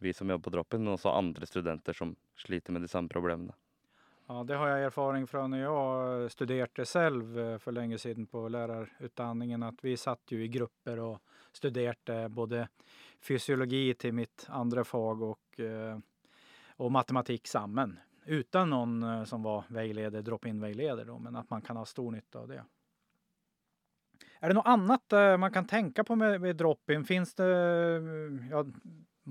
vi 0.00 0.12
som 0.16 0.30
jobber 0.32 0.48
på 0.48 0.54
drop-in, 0.54 0.84
men 0.84 0.94
også 0.94 1.12
andre 1.12 1.48
studenter 1.48 1.96
som 1.96 2.14
sliter 2.40 2.76
med 2.76 2.84
de 2.84 2.92
samme 2.92 3.12
problemene. 3.12 3.56
Ja, 4.30 4.44
det 4.44 4.54
har 4.54 4.68
jeg 4.68 4.84
erfaring 4.86 5.24
fra 5.26 5.40
når 5.50 5.58
jeg 5.58 6.26
studerte 6.30 6.84
selv 6.86 7.32
eh, 7.34 7.56
for 7.58 7.74
lenge 7.74 7.96
siden 7.98 8.28
på 8.30 8.44
lærerutdanningen. 8.54 9.64
At 9.66 9.82
vi 9.82 9.96
satt 9.98 10.30
jo 10.30 10.38
i 10.38 10.46
grupper 10.46 11.00
og 11.02 11.32
studerte 11.50 12.28
både 12.30 12.60
fysiologi 13.26 13.88
til 13.98 14.14
mitt 14.14 14.44
andre 14.54 14.84
fag 14.86 15.24
og, 15.26 15.58
eh, 15.58 15.98
og 16.78 16.94
matematikk 16.94 17.50
sammen. 17.50 17.96
Uten 18.30 18.70
noen 18.70 18.94
eh, 19.02 19.24
som 19.26 19.42
var 19.42 19.66
veileder, 19.74 20.22
drop-in-veileder, 20.22 21.10
men 21.18 21.42
at 21.42 21.50
man 21.50 21.66
kan 21.66 21.82
ha 21.82 21.86
stor 21.90 22.14
nytte 22.14 22.44
av 22.44 22.46
det. 22.54 22.62
Er 24.38 24.54
det 24.54 24.60
noe 24.60 24.76
annet 24.76 25.18
man 25.42 25.50
kan 25.50 25.66
tenke 25.66 26.06
på 26.06 26.14
med, 26.14 26.38
med 26.38 26.54
drop-in? 26.56 27.02
Fins 27.04 27.34
det 27.34 27.50
ja, 28.54 28.62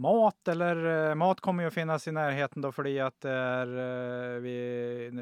mat, 0.01 0.47
eller 0.51 0.79
eh, 0.91 1.15
mat 1.19 1.41
kommer 1.43 1.65
jo 1.65 1.71
å 1.71 1.75
finnes 1.75 2.07
i 2.07 2.13
nærheten 2.15 2.63
da, 2.63 2.71
fordi 2.75 2.95
at 3.03 3.17
det 3.25 3.33
er, 3.35 3.73
eh, 3.83 4.37
vi, 4.43 4.55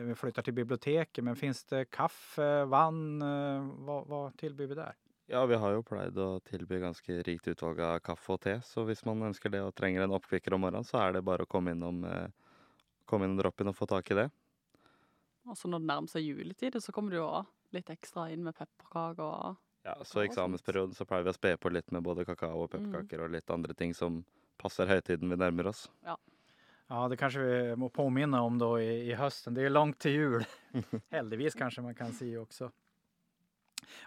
vi 0.09 0.15
flytter 0.19 0.45
til 0.47 0.55
biblioteket, 0.59 1.23
men 1.25 1.39
fins 1.39 1.63
det 1.71 1.87
kaffe, 1.93 2.49
vann? 2.71 3.03
eh, 3.21 3.67
Hva, 3.87 4.01
hva 4.09 4.21
tilbyr 4.39 4.71
vi 4.73 4.79
der? 4.81 4.97
Ja, 5.27 5.45
vi 5.45 5.55
har 5.59 5.73
jo 5.75 5.83
pleid 5.83 6.17
å 6.23 6.39
tilby 6.47 6.79
ganske 6.79 7.17
rikt 7.27 7.49
utvalg 7.51 7.81
av 7.83 7.97
kaffe 7.99 8.37
og 8.37 8.41
te, 8.45 8.57
så 8.63 8.85
hvis 8.87 9.03
man 9.07 9.25
ønsker 9.27 9.51
det 9.51 9.59
og 9.65 9.73
trenger 9.75 10.05
en 10.05 10.15
oppkvikker 10.15 10.55
om 10.55 10.63
morgenen, 10.63 10.87
så 10.87 11.01
er 11.03 11.17
det 11.17 11.25
bare 11.27 11.43
å 11.43 11.51
komme 11.51 11.73
innom, 11.75 11.99
komme 13.09 13.27
innom 13.27 13.41
drop-in 13.41 13.71
og 13.73 13.75
få 13.75 13.89
tak 13.91 14.13
i 14.13 14.19
det. 14.21 14.29
Og 15.47 15.55
så 15.57 15.69
når 15.71 15.83
det 15.83 15.89
nærmer 15.91 16.11
seg 16.11 16.25
juletid, 16.27 16.77
så 16.83 16.93
kommer 16.95 17.13
det 17.15 17.19
jo 17.21 17.27
litt 17.75 17.91
ekstra 17.91 18.27
inn 18.31 18.43
med 18.47 18.55
pepperkaker 18.57 19.23
og 19.27 19.63
Ja, 19.87 19.95
så 20.03 20.21
i 20.23 20.27
eksamensperioden 20.27 20.95
så 20.95 21.05
pleier 21.07 21.23
vi 21.23 21.31
å 21.31 21.37
spe 21.37 21.53
på 21.61 21.71
litt 21.71 21.91
med 21.95 22.03
både 22.03 22.25
kakao 22.27 22.65
og 22.65 22.71
pepperkaker 22.73 23.23
og 23.23 23.31
litt 23.35 23.49
andre 23.53 23.75
ting 23.77 23.93
som 23.95 24.21
passer 24.59 24.89
høytiden 24.89 25.29
vi 25.31 25.37
nærmer 25.39 25.69
oss. 25.71 25.85
Ja, 26.07 26.17
det 27.11 27.17
kanskje 27.19 27.43
vi 27.43 27.75
må 27.79 27.89
påminne 27.91 28.39
om 28.43 28.57
da 28.61 28.69
i, 28.79 29.09
i 29.11 29.15
høsten. 29.19 29.55
Det 29.57 29.65
er 29.67 29.73
langt 29.73 29.99
til 30.03 30.15
jul. 30.15 30.45
Heldigvis 31.15 31.57
kanskje 31.59 31.83
man 31.83 31.97
kan 31.97 32.13
si 32.15 32.29
også. 32.39 32.69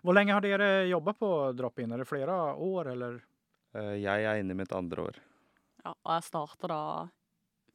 Hvor 0.05 0.17
lenge 0.17 0.33
har 0.33 0.45
dere 0.45 0.87
jobba 0.89 1.13
på 1.17 1.31
drop-in? 1.57 1.93
Er 1.93 2.03
det 2.03 2.09
flere 2.09 2.37
år, 2.57 2.93
eller? 2.95 3.19
Eh, 3.77 3.97
Jeg 4.01 4.25
er 4.27 4.41
inne 4.41 4.57
i 4.57 4.61
mitt 4.63 4.73
andre 4.77 5.07
år. 5.11 5.19
Ja, 5.85 5.93
og 5.95 6.13
jeg 6.15 6.27
starta 6.27 6.71
da 6.73 6.81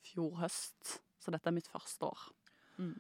fjor 0.06 0.36
høst, 0.42 1.00
så 1.22 1.34
dette 1.34 1.50
er 1.50 1.56
mitt 1.56 1.70
første 1.70 2.10
år. 2.10 2.26
Mm. 2.82 2.96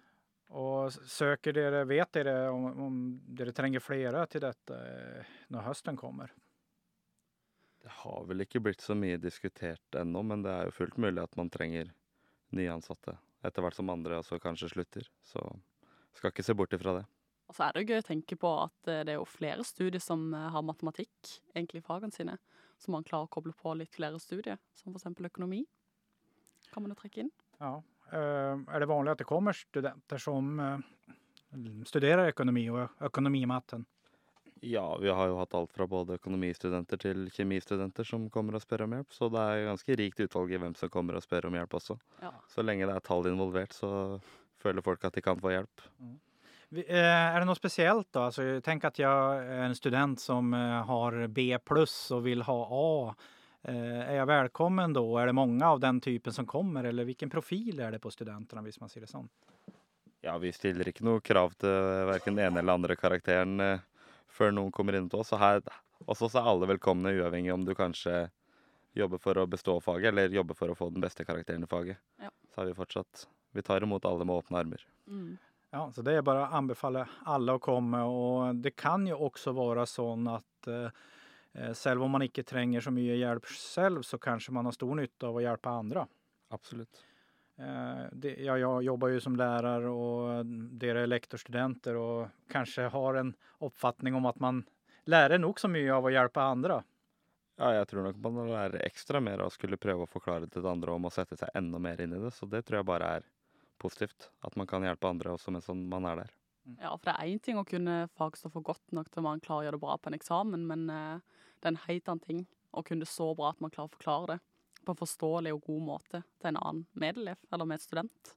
Og 0.55 0.93
søker 1.09 1.53
dere, 1.57 1.83
vet 1.89 2.11
dere 2.15 2.35
om, 2.53 2.65
om 2.85 2.97
dere 3.37 3.53
trenger 3.53 3.81
flere 3.83 4.23
til 4.29 4.45
dette 4.45 4.77
eh, 4.77 5.35
når 5.53 5.67
høsten 5.71 5.97
kommer? 5.99 6.29
Det 7.85 7.93
har 8.01 8.23
vel 8.25 8.41
ikke 8.41 8.63
blitt 8.65 8.81
så 8.81 8.95
mye 8.97 9.19
diskutert 9.21 9.97
ennå, 9.99 10.23
men 10.25 10.41
det 10.41 10.49
er 10.49 10.65
jo 10.65 10.73
fullt 10.73 10.95
mulig 10.97 11.21
at 11.21 11.35
man 11.37 11.51
trenger 11.53 11.91
nyansatte 12.57 13.13
etter 13.45 13.61
hvert 13.61 13.77
som 13.77 13.91
andre 13.93 14.17
også 14.23 14.39
kanskje 14.41 14.71
slutter. 14.71 15.05
Så 15.21 15.43
skal 16.17 16.33
ikke 16.33 16.45
se 16.47 16.55
bort 16.57 16.73
ifra 16.73 16.95
det. 16.97 17.03
Og 17.45 17.53
så 17.53 17.67
er 17.67 17.75
det 17.75 17.83
jo 17.83 17.93
gøy 17.93 18.01
å 18.01 18.07
tenke 18.07 18.37
på 18.41 18.51
at 18.63 18.89
eh, 18.89 19.03
det 19.05 19.13
er 19.13 19.19
jo 19.19 19.29
flere 19.29 19.61
studier 19.67 20.01
som 20.01 20.31
eh, 20.33 20.47
har 20.49 20.65
matematikk 20.65 21.35
egentlig 21.53 21.83
i 21.83 21.85
fagene 21.85 22.15
sine, 22.15 22.39
så 22.81 22.89
man 22.89 23.05
klarer 23.05 23.29
å 23.29 23.33
koble 23.37 23.53
på 23.53 23.75
litt 23.77 23.93
flere 23.93 24.17
studier, 24.21 24.57
som 24.73 24.89
for 24.89 24.97
eksempel 24.97 25.29
økonomi. 25.29 25.61
Kan 26.71 26.87
man 26.87 26.95
jo 26.95 26.99
trekke 27.03 27.21
inn. 27.21 27.33
Ja. 27.59 27.75
Eh, 28.09 28.65
er 28.65 28.81
det 28.81 28.89
vanlig 28.89 29.13
at 29.13 29.21
det 29.21 29.29
kommer 29.29 29.53
studenter 29.53 30.21
som 30.21 30.57
studerer 31.85 32.33
økonomi 32.33 32.65
og 32.73 32.97
økonomimatten? 33.05 33.85
Ja, 34.61 34.97
vi 34.97 35.09
har 35.09 35.27
jo 35.27 35.37
hatt 35.37 35.53
alt 35.53 35.71
fra 35.75 35.85
både 35.87 36.15
økonomistudenter 36.17 36.97
til 37.01 37.25
kjemistudenter 37.35 38.07
som 38.07 38.29
kommer 38.33 38.55
og 38.57 38.63
spør 38.63 38.85
om 38.85 38.95
hjelp, 38.95 39.11
så 39.13 39.27
det 39.29 39.41
er 39.51 39.65
ganske 39.67 39.97
rikt 39.99 40.21
utvalg 40.25 40.53
i 40.55 40.59
hvem 40.61 40.75
som 40.79 40.89
kommer 40.89 41.17
og 41.19 41.25
spør 41.25 41.49
om 41.49 41.57
hjelp 41.59 41.75
også. 41.77 41.97
Ja. 42.23 42.31
Så 42.49 42.63
lenge 42.65 42.87
det 42.87 42.95
er 42.95 43.03
tall 43.05 43.27
involvert, 43.29 43.75
så 43.75 43.89
føler 44.63 44.81
folk 44.85 45.03
at 45.05 45.13
de 45.19 45.21
kan 45.21 45.37
få 45.43 45.51
hjelp. 45.53 45.83
Vi- 46.71 46.85
eh, 46.87 47.35
Er 47.35 47.39
det 47.39 47.45
noe 47.45 47.55
spesielt 47.55 48.07
da? 48.11 48.25
Altså, 48.31 48.61
tenk 48.63 48.85
at 48.85 48.97
jeg 48.97 49.05
er 49.07 49.65
en 49.67 49.75
student 49.75 50.19
som 50.19 50.53
eh, 50.53 50.83
har 50.83 51.27
B 51.27 51.51
pluss 51.63 52.11
og 52.11 52.23
vil 52.23 52.41
ha 52.41 52.55
A. 52.71 53.15
Eh, 53.67 53.73
Er 53.75 54.15
jeg 54.15 54.27
velkommen 54.27 54.93
da? 54.93 55.03
Er 55.21 55.27
det 55.27 55.35
mange 55.35 55.61
av 55.61 55.79
den 55.79 55.99
typen 56.01 56.31
som 56.33 56.45
kommer, 56.45 56.83
eller 56.85 57.05
hvilken 57.05 57.29
profil 57.29 57.79
er 57.81 57.91
det 57.91 58.01
på 58.01 58.09
studentene, 58.11 58.63
hvis 58.63 58.79
man 58.79 58.89
sier 58.89 59.01
det 59.01 59.09
sånn? 59.11 59.29
Ja, 60.23 60.37
vi 60.39 60.51
stiller 60.51 60.85
ikke 60.89 61.03
noe 61.03 61.19
krav 61.21 61.53
til 61.59 61.69
verken 61.69 62.35
den 62.35 62.47
ene 62.51 62.59
eller 62.63 62.73
andre 62.73 62.95
karakteren 62.95 63.81
før 64.35 64.53
noen 64.55 64.73
kommer 64.75 64.97
inn 64.97 65.09
til 65.11 65.23
oss. 65.23 65.33
Og 65.35 65.41
her 65.41 65.63
hos 66.05 66.35
er 66.35 66.49
alle 66.51 66.69
velkomne, 66.69 67.13
uavhengig 67.15 67.53
om 67.53 67.65
du 67.65 67.73
kanskje 67.77 68.27
jobber 68.95 69.19
for 69.19 69.37
å 69.39 69.47
bestå 69.47 69.79
faget, 69.83 70.11
eller 70.11 70.35
jobber 70.35 70.55
for 70.55 70.71
å 70.71 70.77
få 70.77 70.89
den 70.93 71.03
beste 71.03 71.25
karakteren 71.27 71.63
i 71.65 71.71
faget. 71.71 71.99
Ja. 72.21 72.31
Så 72.53 72.63
er 72.63 72.71
vi 72.71 72.77
fortsatt 72.77 73.27
Vi 73.55 73.63
tar 73.63 73.83
imot 73.83 74.03
alle 74.05 74.25
med 74.27 74.35
åpne 74.35 74.59
armer. 74.59 74.81
Mm. 75.07 75.37
Ja, 75.71 75.91
så 75.91 76.01
det 76.03 76.17
er 76.17 76.23
bare 76.27 76.43
å 76.43 76.57
anbefale 76.57 77.05
alle 77.23 77.55
å 77.55 77.61
komme. 77.63 78.01
Og 78.03 78.59
det 78.59 78.73
kan 78.75 79.05
jo 79.07 79.17
også 79.29 79.53
være 79.55 79.85
sånn 79.87 80.27
at 80.27 80.67
eh, 80.71 81.01
eh, 81.55 81.71
selv 81.75 82.03
om 82.03 82.11
man 82.15 82.25
ikke 82.25 82.43
trenger 82.47 82.83
så 82.83 82.91
mye 82.95 83.15
hjelp 83.15 83.47
selv, 83.47 84.03
så 84.03 84.19
kanskje 84.19 84.55
man 84.55 84.67
har 84.67 84.75
stor 84.75 84.91
nytte 84.99 85.29
av 85.29 85.39
å 85.39 85.43
hjelpe 85.43 85.71
andre. 85.71 86.03
Absolutt. 86.55 86.99
Eh, 87.57 88.07
det, 88.11 88.35
ja, 88.43 88.57
jeg 88.59 88.87
jobber 88.89 89.13
jo 89.13 89.21
som 89.23 89.37
lærer, 89.39 89.87
og 89.87 90.49
dere 90.79 91.05
er 91.05 91.11
lektorstudenter 91.11 91.95
og 91.99 92.49
kanskje 92.51 92.89
har 92.91 93.21
en 93.21 93.31
oppfatning 93.63 94.17
om 94.17 94.27
at 94.27 94.41
man 94.43 94.65
lærer 95.07 95.39
nok 95.39 95.61
så 95.61 95.71
mye 95.71 95.93
av 95.95 96.05
å 96.07 96.11
hjelpe 96.11 96.43
andre. 96.43 96.81
Ja, 97.55 97.69
jeg 97.77 97.87
tror 97.87 98.09
nok 98.09 98.17
man 98.19 98.51
lærer 98.51 98.83
ekstra 98.83 99.21
mer 99.23 99.39
av 99.39 99.47
å 99.47 99.55
skulle 99.55 99.79
prøve 99.79 100.03
å 100.03 100.11
forklare 100.11 100.49
til 100.51 100.65
andre 100.67 100.97
om 100.97 101.07
å 101.07 101.13
sette 101.13 101.37
seg 101.39 101.53
enda 101.55 101.79
mer 101.79 102.01
inn 102.03 102.17
i 102.17 102.19
det. 102.19 102.33
Så 102.35 102.49
det 102.51 102.65
tror 102.67 102.81
jeg 102.81 102.89
bare 102.89 103.11
er 103.19 103.29
positivt. 103.79 104.27
At 104.43 104.57
man 104.59 104.67
kan 104.67 104.83
hjelpe 104.83 105.07
andre 105.07 105.37
også 105.37 105.53
mens 105.55 105.69
man 105.71 106.09
er 106.09 106.25
der. 106.25 106.33
Ja, 106.81 106.91
for 106.97 107.07
det 107.07 107.13
er 107.13 107.29
én 107.29 107.39
ting 107.45 107.61
å 107.61 107.67
kunne 107.67 108.09
fagstoffet 108.17 108.65
godt 108.65 108.95
nok 108.97 109.07
til 109.13 109.23
man 109.23 109.39
klarer 109.39 109.61
å 109.61 109.67
gjøre 109.67 109.77
det 109.77 109.85
bra 109.85 109.95
på 110.01 110.11
en 110.11 110.17
eksamen, 110.17 110.65
men 110.67 110.89
eh, 110.89 111.39
det 111.61 111.69
er 111.69 111.75
en 111.75 111.83
helt 111.85 112.11
annen 112.11 112.25
ting 112.25 112.43
å 112.75 112.83
kunne 112.83 113.05
det 113.05 113.11
så 113.11 113.29
bra 113.37 113.53
at 113.53 113.61
man 113.63 113.71
klarer 113.71 113.93
å 113.93 113.95
forklare 113.95 114.33
det 114.33 114.39
på 114.85 114.95
en 114.95 115.01
forståelig 115.01 115.53
og 115.55 115.63
god 115.67 115.85
måte 115.89 116.21
til 116.39 116.51
en 116.51 116.59
annen 116.61 116.85
medelev 116.93 117.39
eller 117.51 117.69
medstudent. 117.69 118.35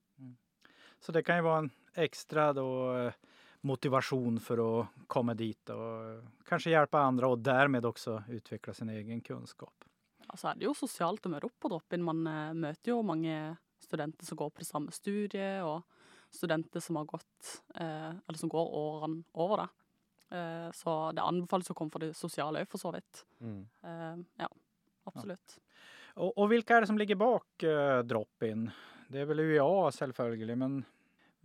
Så 0.99 1.15
det 1.15 1.23
kan 1.27 1.39
jo 1.39 1.47
være 1.47 1.65
en 1.67 1.73
ekstra 2.03 2.49
da, 2.57 2.65
motivasjon 3.67 4.39
for 4.43 4.63
å 4.63 4.71
komme 5.11 5.35
dit 5.39 5.71
og 5.75 6.43
kanskje 6.49 6.73
hjelpe 6.75 7.01
andre, 7.01 7.31
og 7.31 7.43
dermed 7.45 7.87
også 7.87 8.21
utvikle 8.35 8.75
sin 8.75 8.91
egen 8.95 9.23
kunnskap. 9.25 9.87
Ja, 10.25 10.37
så 10.37 10.51
er 10.51 10.59
det 10.59 10.69
jo 10.69 10.75
sosialt 10.77 11.27
å 11.27 11.33
møte 11.33 11.49
opp 11.49 11.57
på 11.63 11.71
drop-in. 11.73 12.05
Man 12.05 12.27
eh, 12.29 12.57
møter 12.57 12.93
jo 12.93 13.01
mange 13.07 13.57
studenter 13.81 14.27
som 14.27 14.39
går 14.39 14.51
på 14.53 14.63
det 14.63 14.69
samme 14.69 14.95
studiet, 14.95 15.63
og 15.65 16.35
studenter 16.35 16.85
som 16.85 16.99
har 17.01 17.09
gått, 17.09 17.63
eh, 17.75 18.11
eller 18.13 18.41
som 18.41 18.53
går 18.53 18.75
årene 18.83 19.23
over 19.41 19.63
det. 19.63 19.69
Eh, 20.37 20.69
så 20.77 20.97
det 21.17 21.25
anbefales 21.25 21.71
å 21.73 21.77
komme 21.79 21.95
for 21.95 22.05
det 22.05 22.13
sosiale 22.17 22.63
òg, 22.63 22.69
for 22.69 22.83
så 22.83 22.93
vidt. 22.93 23.25
Eh, 23.41 24.21
ja, 24.43 24.51
absolutt. 25.09 25.59
Og, 26.19 26.33
og 26.35 26.51
hvilke 26.51 26.75
er 26.75 26.83
det 26.83 26.91
som 26.91 26.99
ligger 26.99 27.19
bak 27.21 27.67
uh, 27.67 28.01
drop-in? 28.07 28.69
Det 29.09 29.23
er 29.23 29.29
vel 29.29 29.45
UiA 29.47 29.91
selvfølgelig, 29.95 30.57
men 30.59 30.81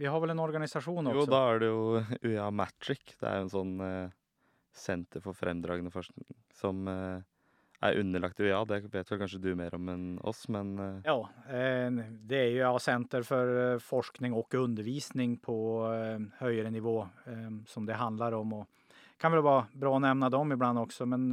vi 0.01 0.10
har 0.10 0.24
vel 0.24 0.34
en 0.34 0.42
organisasjon 0.44 1.12
også? 1.12 1.20
Jo, 1.22 1.27
da 1.30 1.44
er 1.51 1.62
det 1.62 1.70
jo 1.70 1.84
UiA 2.32 2.48
Matric. 2.51 3.13
Det 3.20 3.30
er 3.30 3.38
jo 3.39 3.46
en 3.46 3.53
sånn 3.53 3.75
uh, 3.84 4.15
senter 4.74 5.24
for 5.24 5.38
fremdragende 5.38 5.94
forskning 5.94 6.25
som 6.58 6.89
uh, 6.89 7.22
er 7.84 8.00
underlagt 8.01 8.42
UiA. 8.42 8.63
Det 8.65 8.82
vet 8.89 9.13
vel 9.13 9.22
kanskje 9.22 9.42
du 9.44 9.51
mer 9.60 9.75
om 9.77 9.92
enn 9.94 10.08
oss, 10.25 10.46
men 10.51 10.74
Ja, 11.06 11.18
det 11.46 12.39
er 12.39 12.53
UiA 12.56 12.72
ja, 12.72 12.74
for 12.80 13.27
för 13.27 13.80
forskning 13.84 14.34
og 14.34 14.56
undervisning 14.56 15.36
på 15.44 15.58
høyere 16.39 16.72
nivå 16.72 17.01
som 17.68 17.86
det 17.86 18.00
handler 18.00 18.34
om. 18.39 18.53
Och 18.53 18.82
kan 19.17 19.32
väl 19.32 19.41
vara 19.41 19.67
bra 19.74 19.96
att 19.96 20.01
nämna 20.01 20.29
dem 20.29 20.51
ibland 20.51 20.79
också. 20.79 21.05
Men, 21.05 21.32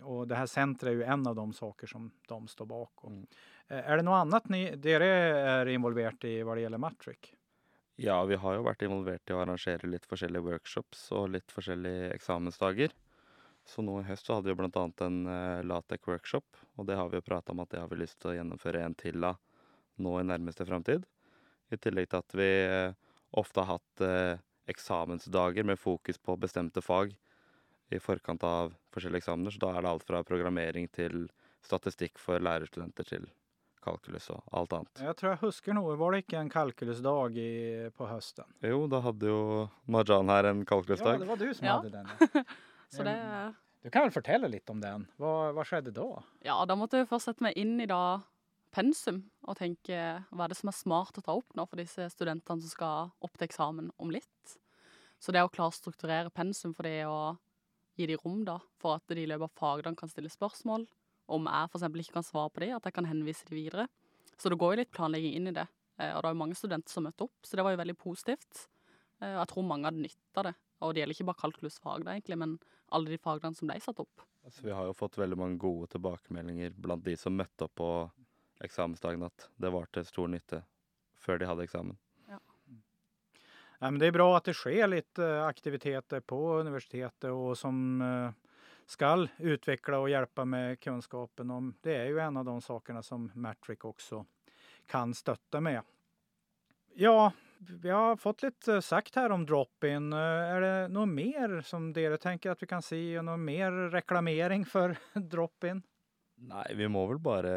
eh, 0.00 0.06
och 0.06 0.28
det 0.28 0.34
här 0.34 0.46
centret 0.46 0.90
är 0.90 0.94
ju 0.94 1.02
en 1.02 1.26
av 1.26 1.34
de 1.34 1.52
saker 1.52 1.86
som 1.86 2.10
de 2.28 2.48
står 2.48 2.66
bakom. 2.66 3.12
Mm. 3.12 3.26
Eh, 3.68 3.90
Är 3.90 3.96
det 3.96 4.02
något 4.02 4.20
annat 4.20 4.48
ni, 4.48 4.76
dere 4.76 5.06
är 5.06 5.66
involvert 5.66 6.24
i 6.24 6.42
vad 6.42 6.56
det 6.56 6.60
gäller 6.60 6.78
Matric? 6.78 7.18
ja, 7.98 8.22
vi 8.24 8.38
har 8.38 8.54
jo 8.54 8.62
vært 8.62 8.82
involvert 8.86 9.30
i 9.30 9.34
å 9.34 9.40
arrangere 9.42 9.90
litt 9.90 10.06
forskjellige 10.06 10.46
workshops 10.46 11.08
og 11.16 11.32
litt 11.34 11.50
forskjellige 11.50 12.12
eksamensdager. 12.14 12.94
Så 13.66 13.82
nå 13.84 13.98
i 14.00 14.06
høst 14.06 14.28
så 14.28 14.38
hadde 14.38 14.54
vi 14.54 14.68
annet 14.68 15.02
en 15.04 15.18
uh, 15.26 15.64
Latek-workshop, 15.66 16.62
og 16.78 16.86
det 16.88 16.96
har 16.96 17.10
vi 17.10 17.18
jo 17.18 17.26
prata 17.26 17.52
om 17.52 17.60
at 17.64 17.72
det 17.74 17.82
har 17.82 17.90
vi 17.90 17.98
lyst 18.00 18.20
til 18.22 18.32
å 18.32 18.36
gjennomføre 18.38 18.84
en 18.84 18.94
til 18.96 19.26
av 19.26 19.40
nå 19.98 20.14
i 20.20 20.28
nærmeste 20.30 20.64
framtid. 20.68 21.04
I 21.74 21.76
tillegg 21.76 22.08
til 22.08 22.22
at 22.22 22.34
vi 22.38 22.48
eh, 22.64 22.94
ofte 23.36 23.60
har 23.60 23.76
hatt 23.76 24.02
eh, 24.06 24.38
eksamensdager 24.68 25.64
med 25.66 25.78
fokus 25.80 26.18
på 26.18 26.36
bestemte 26.40 26.82
fag 26.84 27.14
i 27.90 27.98
forkant 28.02 28.42
av 28.44 28.74
forskjellige 28.92 29.22
eksamener. 29.24 29.54
Så 29.54 29.62
da 29.62 29.72
er 29.78 29.82
det 29.86 29.90
alt 29.94 30.04
fra 30.08 30.22
programmering 30.26 30.88
til 30.92 31.28
statistikk 31.64 32.18
for 32.20 32.38
lærerstudenter 32.44 33.06
til 33.08 33.28
kalkulus 33.84 34.26
og 34.34 34.42
alt 34.52 34.72
annet. 34.76 35.00
Jeg 35.00 35.16
tror 35.16 35.30
jeg 35.32 35.40
husker 35.44 35.76
noe. 35.76 35.94
var 35.96 36.12
det 36.12 36.24
ikke 36.24 36.40
en 36.42 36.50
kalkulusdag 36.52 37.36
i, 37.40 37.50
på 37.96 38.08
høsten? 38.10 38.44
Jo, 38.66 38.82
da 38.90 39.00
hadde 39.04 39.30
jo 39.30 39.68
Marjan 39.88 40.28
her 40.28 40.50
en 40.50 40.64
kalkulusdag. 40.68 41.16
Ja, 41.16 41.22
det 41.24 41.28
var 41.30 41.40
du 41.40 41.48
som 41.54 41.66
Ja. 41.66 41.78
hadde 41.78 41.90
den. 41.94 42.44
Så 42.92 43.04
det 43.08 43.16
Du 43.84 43.90
kan 43.94 44.02
vel 44.02 44.10
fortelle 44.12 44.48
litt 44.50 44.68
om 44.70 44.80
den? 44.82 45.06
Hva, 45.16 45.52
hva 45.54 45.64
skjedde 45.64 45.92
da? 45.94 46.08
Ja, 46.44 46.58
da 46.66 46.74
måtte 46.76 46.98
jeg 46.98 47.08
først 47.08 47.30
sette 47.30 47.44
meg 47.46 47.56
inn 47.56 47.78
i 47.80 47.86
da 47.86 48.20
pensum 48.74 49.22
og 49.46 49.56
tenke 49.58 49.96
hva 50.30 50.44
er 50.44 50.52
det 50.52 50.58
som 50.60 50.70
er 50.70 50.76
smart 50.76 51.18
å 51.18 51.24
ta 51.24 51.34
opp 51.36 51.56
nå 51.56 51.64
for 51.68 51.80
disse 51.80 52.08
studentene 52.12 52.62
som 52.64 52.72
skal 52.72 53.12
opp 53.24 53.36
til 53.38 53.48
eksamen 53.48 53.90
om 53.98 54.12
litt. 54.14 54.56
Så 55.18 55.34
det 55.34 55.42
å 55.42 55.50
klare 55.50 55.72
å 55.72 55.76
strukturere 55.76 56.30
pensum 56.34 56.74
for 56.76 56.86
det 56.86 57.02
å 57.08 57.36
gi 57.98 58.06
dem 58.06 58.20
rom 58.22 58.44
da, 58.46 58.58
for 58.78 58.98
at 58.98 59.10
de 59.10 59.24
i 59.24 59.26
løpet 59.26 59.48
av 59.48 59.58
fagdagen 59.58 59.96
kan 59.98 60.10
stille 60.10 60.30
spørsmål, 60.30 60.86
om 61.28 61.48
jeg 61.50 61.70
eksempel 61.74 62.00
ikke 62.04 62.16
kan 62.20 62.26
svare 62.26 62.52
på 62.54 62.62
dem, 62.62 62.76
at 62.76 62.86
jeg 62.86 62.94
kan 62.96 63.08
henvise 63.08 63.48
dem 63.48 63.58
videre. 63.58 63.88
Så 64.38 64.48
det 64.52 64.58
går 64.60 64.74
jo 64.76 64.80
litt 64.80 64.94
planlegging 64.94 65.34
inn 65.34 65.50
i 65.50 65.56
det. 65.56 65.66
Eh, 65.98 66.12
Og 66.14 66.22
det 66.22 66.28
var 66.28 66.34
jo 66.36 66.42
mange 66.44 66.56
studenter 66.56 66.94
som 66.94 67.04
møtte 67.04 67.26
opp, 67.26 67.34
så 67.42 67.58
det 67.58 67.64
var 67.66 67.74
jo 67.74 67.82
veldig 67.82 67.96
positivt. 67.98 68.68
Eh, 69.20 69.34
Og 69.34 69.40
jeg 69.42 69.48
tror 69.50 69.66
mange 69.66 69.90
hadde 69.90 70.04
nytte 70.06 70.38
av 70.38 70.44
det. 70.48 70.54
Og 70.80 70.94
det 70.94 71.00
gjelder 71.02 71.16
ikke 71.16 71.26
bare 71.26 71.42
kalkulusfag 71.42 72.04
da, 72.06 72.14
egentlig, 72.14 72.38
men 72.38 72.58
alle 72.94 73.10
de 73.10 73.18
fagene 73.18 73.58
som 73.58 73.66
ble 73.68 73.80
satt 73.82 73.98
opp. 73.98 74.22
Altså, 74.46 74.62
vi 74.62 74.70
har 74.72 74.86
jo 74.86 74.94
fått 74.96 75.18
veldig 75.18 75.36
mange 75.36 75.58
gode 75.58 75.90
tilbakemeldinger 75.90 76.70
blant 76.78 77.04
de 77.04 77.16
som 77.18 77.34
møtte 77.34 77.66
opp 77.66 77.74
på 77.74 77.90
eksamensdagen, 78.64 79.22
at 79.26 79.48
det 79.56 79.70
var 79.74 79.88
til 79.92 80.06
stor 80.08 80.28
nytte 80.30 80.62
før 81.18 81.40
de 81.40 81.48
hadde 81.48 81.66
eksamen. 81.66 81.98
Ja, 83.78 83.90
men 83.90 83.98
det 83.98 84.10
er 84.10 84.16
bra 84.16 84.32
at 84.36 84.48
det 84.48 84.56
skjer 84.58 84.90
litt 84.90 85.20
eh, 85.22 85.40
aktiviteter 85.46 86.22
på 86.26 86.38
universitetet 86.58 87.30
og 87.30 87.52
som 87.58 88.02
eh, 88.02 88.54
skal 88.90 89.28
utvikle 89.38 90.00
og 90.02 90.10
hjelpe 90.10 90.46
med 90.48 90.80
kunnskapen. 90.82 91.52
Om, 91.54 91.74
det 91.86 91.94
er 91.94 92.08
jo 92.10 92.18
en 92.24 92.40
av 92.40 92.48
de 92.48 92.56
sakene 92.64 93.04
som 93.06 93.28
Matric 93.38 93.86
også 93.86 94.24
kan 94.90 95.14
støtte 95.14 95.62
med. 95.62 95.86
Ja, 96.98 97.30
vi 97.58 97.90
har 97.92 98.18
fått 98.18 98.42
litt 98.42 98.66
eh, 98.66 98.82
sagt 98.82 99.20
her 99.20 99.30
om 99.30 99.46
drop-in. 99.46 100.10
Er 100.10 100.64
det 100.64 100.74
noe 100.96 101.06
mer 101.06 101.60
som 101.66 101.92
dere 101.94 102.18
tenker 102.18 102.56
at 102.56 102.64
vi 102.64 102.70
kan 102.70 102.82
si? 102.82 103.02
Noe 103.22 103.38
mer 103.38 103.92
reklamering 103.94 104.66
for 104.66 104.96
drop-in? 105.34 105.84
Nei, 106.50 106.66
vi 106.74 106.90
må 106.90 107.06
vel 107.12 107.22
bare 107.22 107.54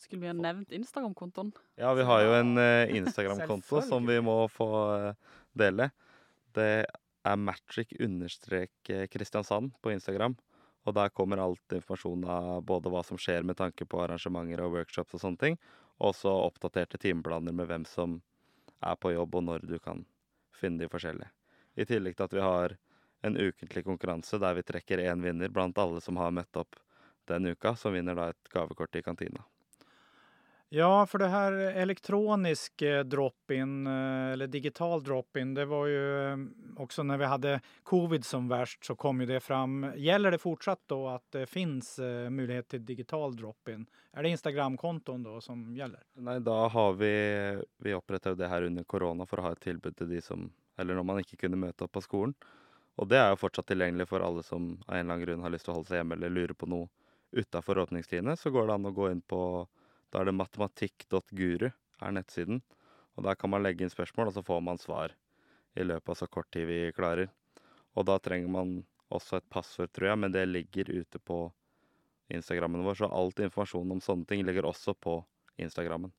Skulle 0.00 0.22
vi 0.22 0.30
ha 0.30 0.36
nevnt 0.36 0.72
Instagram-kontoen? 0.72 1.52
Ja, 1.80 1.94
vi 1.94 2.02
har 2.02 2.22
jo 2.24 2.32
en 2.36 2.58
eh, 2.62 2.96
Instagram-konto 2.96 3.82
som 3.82 4.06
vi 4.06 4.20
må 4.20 4.48
få 4.52 4.94
eh, 4.94 5.14
dele. 5.52 5.90
Det 6.54 6.86
er 7.24 7.36
magic-kristiansand 7.40 9.72
på 9.82 9.90
Instagram. 9.94 10.36
Og 10.84 10.94
der 10.94 11.08
kommer 11.16 11.40
alt 11.40 11.72
informasjon 11.72 12.24
av 12.28 12.62
både 12.68 12.90
hva 12.92 13.02
som 13.06 13.18
skjer 13.20 13.42
med 13.48 13.56
tanke 13.56 13.84
på 13.88 14.02
arrangementer 14.04 14.60
og 14.66 14.74
workshops 14.76 15.14
og 15.16 15.20
sånne 15.22 15.40
ting. 15.40 15.56
Og 15.96 16.12
også 16.12 16.28
oppdaterte 16.28 17.00
timeplaner 17.00 17.52
med 17.56 17.66
hvem 17.70 17.84
som 17.88 18.20
er 18.84 18.96
på 19.00 19.14
jobb, 19.14 19.34
og 19.40 19.44
når 19.46 19.58
du 19.64 19.78
kan 19.80 20.04
finne 20.52 20.78
de 20.82 20.88
forskjellige. 20.92 21.32
I 21.80 21.88
tillegg 21.88 22.14
til 22.18 22.26
at 22.26 22.34
vi 22.36 22.42
har 22.44 22.76
en 23.24 23.36
ukentlig 23.40 23.82
konkurranse 23.86 24.36
der 24.38 24.54
vi 24.58 24.62
trekker 24.68 24.98
én 25.00 25.24
vinner 25.24 25.48
blant 25.48 25.78
alle 25.80 26.00
som 26.04 26.16
har 26.20 26.36
møtt 26.36 26.56
opp 26.60 26.76
den 27.30 27.46
uka, 27.48 27.72
som 27.76 27.92
vinner 27.96 28.14
da 28.18 28.28
et 28.34 28.52
gavekort 28.52 28.96
i 29.00 29.02
kantina. 29.02 29.40
Ja, 30.74 31.06
for 31.06 31.22
det 31.22 31.28
her 31.30 31.52
elektronisk 31.52 32.82
eh, 32.82 33.04
drop-in, 33.06 33.86
eh, 33.86 34.32
eller 34.32 34.46
digital 34.46 35.02
drop-in, 35.04 35.52
det 35.54 35.68
var 35.70 35.86
jo 35.86 36.00
eh, 36.18 36.40
også 36.82 37.04
når 37.06 37.20
vi 37.20 37.28
hadde 37.30 37.52
covid 37.86 38.24
som 38.26 38.48
verst, 38.50 38.80
så 38.82 38.96
kom 38.98 39.22
jo 39.22 39.28
det 39.28 39.38
fram. 39.44 39.92
Gjelder 39.94 40.34
det 40.34 40.40
fortsatt 40.42 40.82
da 40.90 40.98
at 41.12 41.36
det 41.36 41.44
finnes 41.46 41.92
eh, 42.02 42.26
mulighet 42.26 42.72
til 42.74 42.82
digital 42.88 43.36
drop-in? 43.38 43.84
Er 44.18 44.26
det 44.26 44.32
Instagram-kontoen 44.34 45.22
da 45.22 45.36
som 45.44 45.62
gjelder? 45.78 46.02
Nei, 46.26 46.40
da 46.42 46.56
har 46.74 46.98
vi 46.98 47.12
Vi 47.86 47.94
oppretta 47.94 48.34
jo 48.34 48.40
det 48.42 48.50
her 48.50 48.66
under 48.66 48.82
korona 48.82 49.28
for 49.30 49.38
å 49.38 49.46
ha 49.46 49.54
et 49.54 49.62
tilbud 49.62 49.94
til 49.94 50.10
de 50.10 50.18
som 50.26 50.48
Eller 50.74 50.98
når 50.98 51.06
man 51.06 51.22
ikke 51.22 51.38
kunne 51.44 51.60
møte 51.60 51.86
opp 51.86 51.94
på 51.94 52.02
skolen. 52.02 52.34
Og 52.98 53.06
det 53.14 53.20
er 53.22 53.30
jo 53.30 53.38
fortsatt 53.44 53.70
tilgjengelig 53.70 54.08
for 54.10 54.26
alle 54.26 54.42
som 54.42 54.72
av 54.88 54.96
en 54.96 55.04
eller 55.04 55.12
annen 55.12 55.24
grunn 55.28 55.46
har 55.46 55.54
lyst 55.54 55.70
til 55.70 55.76
å 55.76 55.78
holde 55.78 55.92
seg 55.92 56.02
hjemme 56.02 56.18
eller 56.18 56.34
lurer 56.34 56.58
på 56.58 56.66
noe 56.66 56.90
utafor 57.30 57.78
åpningstidene. 57.86 58.34
Så 58.34 58.50
går 58.50 58.66
det 58.66 58.74
an 58.80 58.90
å 58.90 58.94
gå 58.98 59.12
inn 59.14 59.22
på 59.22 59.40
Da 60.14 60.22
er 60.22 60.30
det 60.30 60.36
matematikk.guru 60.38 61.66
er 61.66 62.12
nettsiden. 62.14 62.60
Og 63.18 63.26
der 63.26 63.34
kan 63.34 63.50
man 63.50 63.64
legge 63.64 63.82
inn 63.82 63.90
spørsmål, 63.90 64.30
og 64.30 64.36
så 64.36 64.44
får 64.46 64.60
man 64.62 64.78
svar 64.78 65.14
i 65.74 65.82
løpet 65.82 66.12
av 66.12 66.18
så 66.20 66.28
kort 66.30 66.52
tid 66.54 66.68
vi 66.70 66.78
klarer. 66.94 67.32
Og 67.98 68.06
da 68.06 68.20
trenger 68.22 68.50
man 68.50 68.76
også 69.10 69.40
et 69.40 69.48
passord, 69.50 69.90
tror 69.90 70.12
jeg, 70.12 70.20
men 70.22 70.34
det 70.34 70.44
ligger 70.46 70.92
ute 71.00 71.18
på 71.18 71.48
Instagrammen 72.30 72.86
vår. 72.86 73.00
Så 73.02 73.10
alt 73.10 73.42
informasjon 73.42 73.90
om 73.96 74.02
sånne 74.02 74.30
ting 74.30 74.46
ligger 74.46 74.70
også 74.70 74.94
på 74.94 75.18
Instagrammen. 75.58 76.14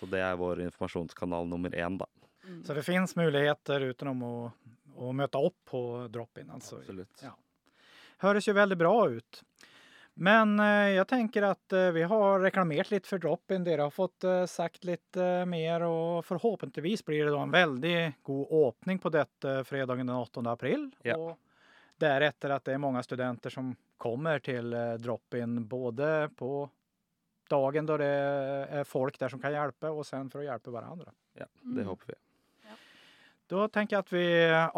Så 0.00 0.08
det 0.08 0.24
er 0.24 0.40
vår 0.40 0.64
informasjonskanal 0.64 1.48
nummer 1.48 1.76
én, 1.76 2.00
da. 2.00 2.08
Mm. 2.46 2.64
Så 2.64 2.72
det 2.76 2.84
fins 2.88 3.16
muligheter 3.20 3.84
utenom 3.90 4.24
å, 4.24 4.34
å 4.96 5.12
møte 5.16 5.40
opp 5.44 5.58
på 5.68 5.80
drop-in. 6.12 6.48
Altså. 6.56 6.80
Absolutt. 6.80 7.24
Ja. 7.24 7.34
Høres 8.24 8.48
jo 8.48 8.56
veldig 8.56 8.80
bra 8.80 8.96
ut. 9.12 9.44
Men 10.18 10.54
eh, 10.60 10.94
jeg 10.96 11.06
tenker 11.10 11.44
at 11.50 11.72
eh, 11.76 11.90
vi 11.92 12.02
har 12.08 12.40
reklamert 12.40 12.88
litt 12.90 13.06
for 13.08 13.20
drop-in. 13.20 13.64
Dere 13.66 13.84
har 13.84 13.92
fått 13.92 14.24
eh, 14.24 14.46
sagt 14.48 14.86
litt 14.88 15.16
eh, 15.20 15.42
mer, 15.48 15.84
og 15.84 16.22
forhåpentligvis 16.24 17.04
blir 17.04 17.26
det 17.28 17.34
da 17.34 17.42
en 17.44 17.52
veldig 17.52 17.96
god 18.24 18.54
åpning 18.62 18.98
på 19.02 19.12
dette 19.12 19.58
fredagen 19.68 20.06
den 20.08 20.16
8. 20.16 20.40
april. 20.48 20.86
Ja. 21.04 21.18
Og 21.20 21.36
deretter 22.00 22.54
at 22.56 22.64
det 22.64 22.74
er 22.76 22.80
mange 22.82 23.02
studenter 23.04 23.52
som 23.52 23.74
kommer 24.00 24.40
til 24.44 24.72
eh, 24.76 24.94
drop-in 25.04 25.58
både 25.68 26.30
på 26.36 26.64
dagen 27.52 27.86
da 27.86 27.96
det 28.00 28.12
er 28.80 28.88
folk 28.88 29.18
der 29.20 29.30
som 29.30 29.38
kan 29.42 29.52
hjelpe, 29.54 29.92
og 29.92 30.02
sen 30.08 30.32
for 30.32 30.40
å 30.42 30.48
hjelpe 30.48 30.72
hverandre. 30.74 31.12
Ja, 31.38 31.44
det 31.60 31.84
Mm. 31.84 31.90
håper 31.92 32.08
vi. 32.14 32.16
Da 33.46 33.68
tenker 33.70 33.96
jeg 33.96 34.02
at 34.02 34.10
vi 34.10 34.26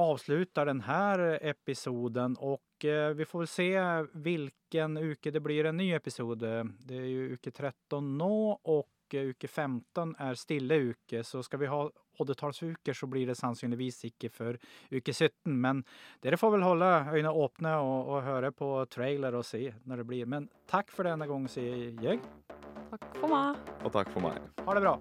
avslutter 0.05 0.69
denne 0.69 1.39
episoden, 1.41 2.35
og 2.45 2.85
eh, 2.85 3.15
vi 3.17 3.25
får 3.25 3.43
vel 3.45 3.49
se 3.49 3.69
hvilken 4.13 4.99
uke 5.01 5.33
det 5.33 5.41
blir 5.41 5.71
en 5.71 5.81
ny 5.81 5.95
episode. 5.97 6.51
Det 6.85 6.99
er 7.01 7.09
jo 7.09 7.39
uke 7.39 7.53
13 7.55 8.13
nå, 8.19 8.35
og 8.69 8.85
uke 9.09 9.49
15 9.49 10.13
er 10.21 10.37
stille 10.37 10.79
uke, 10.91 11.23
så 11.25 11.41
skal 11.43 11.63
vi 11.63 11.73
ha 11.73 11.81
oddetallsuker, 12.21 12.93
så 12.93 13.09
blir 13.09 13.31
det 13.31 13.39
sannsynligvis 13.39 14.03
ikke 14.11 14.29
for 14.35 14.61
uke 14.93 15.15
17. 15.15 15.49
Men 15.49 15.81
dere 16.21 16.37
får 16.37 16.59
vel 16.59 16.67
holde 16.67 16.93
øynene 17.15 17.33
åpne 17.33 17.75
og, 17.81 18.13
og 18.13 18.29
høre 18.29 18.53
på 18.53 18.73
trailer 18.93 19.39
og 19.39 19.49
se 19.49 19.65
når 19.89 20.03
det 20.03 20.09
blir. 20.13 20.29
Men 20.29 20.53
takk 20.69 20.93
for 20.93 21.09
denne 21.09 21.31
gang, 21.31 21.49
sier 21.49 21.89
jeg. 22.05 22.21
Takk 22.93 23.11
for 23.17 23.33
meg. 23.33 23.75
Og 23.81 23.93
takk 23.97 24.13
for 24.13 24.29
meg. 24.29 24.45
Ha 24.67 24.77
det 24.77 24.85
bra. 24.85 24.99